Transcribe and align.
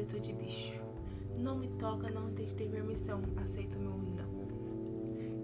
maldito 0.00 0.20
de 0.20 0.32
bicho. 0.32 0.80
Não 1.36 1.58
me 1.58 1.68
toca, 1.78 2.10
não 2.10 2.32
tem 2.32 2.46
que 2.46 2.54
ter 2.54 2.70
permissão. 2.70 3.20
Aceito 3.36 3.78
meu 3.78 3.90
não. 3.90 4.30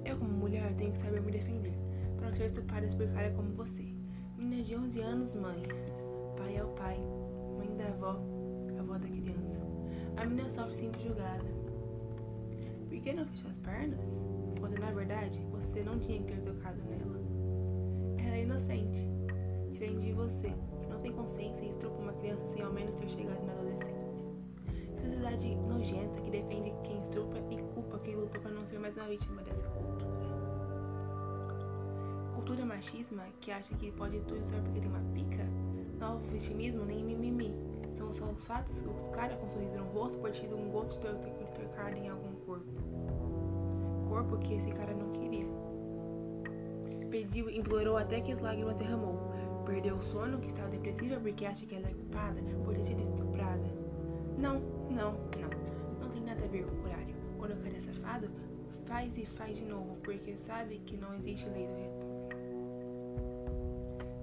Eu, 0.04 0.16
como 0.18 0.32
mulher, 0.32 0.72
tenho 0.76 0.92
que 0.92 0.98
saber 0.98 1.20
me 1.20 1.32
defender. 1.32 1.74
Para 2.16 2.28
não 2.28 2.34
ser 2.34 2.46
estuprada 2.46 2.86
por 2.96 3.08
cara 3.08 3.30
como 3.32 3.52
você. 3.54 3.84
Menina 4.36 4.62
de 4.62 4.76
11 4.76 5.00
anos, 5.00 5.34
mãe. 5.34 5.62
Pai 6.36 6.56
é 6.56 6.64
o 6.64 6.68
pai. 6.68 6.98
Mãe 7.58 7.76
da 7.76 7.88
avó. 7.88 8.20
Avó 8.78 8.98
da 8.98 9.08
criança. 9.08 9.60
A 10.16 10.24
menina 10.24 10.48
sofre 10.48 10.76
sempre 10.76 11.02
julgada. 11.02 11.44
Por 12.88 13.00
que 13.00 13.12
não 13.12 13.26
fechou 13.26 13.50
as 13.50 13.58
pernas? 13.58 14.22
Quando 14.60 14.78
na 14.78 14.90
verdade 14.92 15.42
você 15.50 15.82
não 15.82 15.98
tinha 15.98 16.22
que 16.22 16.32
ter 16.32 16.40
tocado 16.40 16.80
nela. 16.84 17.20
Ela 18.18 18.36
é 18.36 18.42
inocente. 18.42 19.08
Diferente 19.70 20.06
de 20.06 20.12
você, 20.12 20.52
que 20.80 20.86
não 20.88 21.00
tem 21.00 21.12
consciência 21.12 21.65
menos 22.76 22.94
ter 22.96 23.08
chegado 23.08 23.42
na 23.46 23.52
adolescência. 23.54 23.96
Sociedade 25.00 25.54
nojenta 25.56 26.20
que 26.20 26.30
defende 26.30 26.74
quem 26.84 27.00
estrupa 27.00 27.38
e 27.50 27.56
culpa 27.72 27.98
quem 28.00 28.14
lutou 28.14 28.40
para 28.42 28.50
não 28.50 28.66
ser 28.66 28.78
mais 28.78 28.94
uma 28.96 29.06
vítima 29.06 29.42
dessa 29.42 29.66
cultura. 29.70 30.26
Cultura 32.34 32.66
machismo 32.66 33.22
que 33.40 33.50
acha 33.50 33.74
que 33.76 33.90
pode 33.92 34.20
tudo 34.20 34.46
só 34.50 34.56
porque 34.60 34.80
tem 34.80 34.88
uma 34.90 35.00
pica? 35.14 35.44
Não 35.98 36.18
vitimismo 36.18 36.84
nem 36.84 37.02
mimimi. 37.02 37.50
São 37.96 38.12
só 38.12 38.26
os 38.26 38.44
fatos, 38.44 38.76
os 38.76 39.14
caras 39.14 39.38
com 39.38 39.46
um 39.46 39.48
sorriso 39.48 39.74
no 39.78 39.84
rosto 39.92 40.18
por 40.18 40.30
ter 40.30 40.52
um 40.52 40.70
gosto 40.70 41.00
de 41.00 41.44
ter 41.54 41.68
carne 41.74 42.00
em 42.00 42.08
algum 42.10 42.34
corpo. 42.44 42.66
Corpo 44.06 44.36
que 44.38 44.52
esse 44.52 44.70
cara 44.72 44.92
não 44.92 45.12
queria. 45.12 45.46
Pediu, 47.10 47.48
implorou 47.48 47.96
até 47.96 48.20
que 48.20 48.32
as 48.32 48.40
lágrimas 48.40 48.76
derramou. 48.76 49.16
Perdeu 49.66 49.96
o 49.96 50.02
sono, 50.02 50.38
que 50.38 50.46
estava 50.46 50.68
depressiva 50.70 51.20
porque 51.20 51.44
acha 51.44 51.66
que 51.66 51.74
ela 51.74 51.88
é 51.88 51.92
culpada 51.92 52.40
por 52.64 52.74
ter 52.74 52.84
sido 52.84 53.02
estuprada. 53.02 53.64
Não, 54.38 54.60
não, 54.90 55.12
não. 55.12 56.00
Não 56.00 56.08
tem 56.10 56.22
nada 56.22 56.44
a 56.44 56.48
ver 56.48 56.64
com 56.64 56.76
o 56.76 56.84
horário. 56.84 57.14
Quando 57.36 57.52
o 57.52 57.56
cara 57.56 57.76
é 57.76 57.80
safado, 57.80 58.30
faz 58.86 59.16
e 59.18 59.26
faz 59.26 59.56
de 59.58 59.64
novo, 59.64 59.96
porque 60.04 60.36
sabe 60.46 60.78
que 60.86 60.96
não 60.96 61.14
existe 61.16 61.48
lei 61.48 61.66
do 61.66 61.74
retorno. 61.74 62.26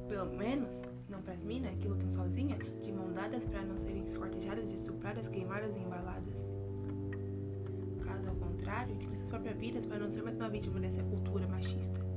Pelo 0.07 0.37
menos, 0.37 0.81
não 1.09 1.21
para 1.21 1.33
as 1.33 1.43
minas 1.43 1.75
que 1.77 1.87
lutam 1.89 2.09
sozinhas, 2.11 2.59
de 2.81 2.91
mão 2.91 3.11
dadas 3.11 3.45
para 3.45 3.63
não 3.63 3.77
serem 3.77 4.03
escortejadas, 4.03 4.71
estupradas, 4.71 5.27
queimadas 5.27 5.75
e 5.75 5.79
embaladas. 5.79 6.33
Caso 8.05 8.29
ao 8.29 8.35
contrário, 8.35 8.95
tirem 8.97 9.15
suas 9.15 9.29
próprias 9.29 9.57
vidas 9.57 9.85
para 9.85 9.99
não 9.99 10.09
ser 10.09 10.23
mais 10.23 10.37
uma 10.37 10.49
vítima 10.49 10.79
dessa 10.79 11.03
cultura 11.03 11.47
machista. 11.47 12.12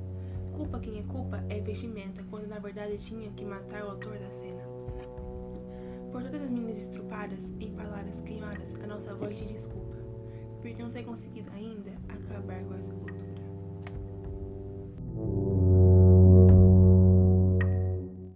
Culpa 0.57 0.81
quem 0.81 0.99
é 0.99 1.03
culpa 1.03 1.45
é 1.51 1.61
vestimenta, 1.61 2.25
quando 2.31 2.47
na 2.47 2.59
verdade 2.59 2.97
tinha 2.97 3.31
que 3.33 3.45
matar 3.45 3.85
o 3.85 3.91
autor 3.91 4.19
da 4.19 4.31
cena. 4.31 4.63
Por 6.11 6.23
todas 6.23 6.43
as 6.43 6.51
meninas 6.51 6.79
estrupadas, 6.79 7.39
empaladas, 7.61 8.19
queimadas, 8.23 8.75
a 8.83 8.87
nossa 8.87 9.15
voz 9.15 9.37
te 9.37 9.45
desculpa, 9.45 9.97
porque 10.63 10.83
não 10.83 10.91
tem 10.91 11.05
conseguido 11.05 11.51
ainda 11.53 11.93
acabar 12.09 12.65
com 12.65 12.69
cultura. 12.71 12.96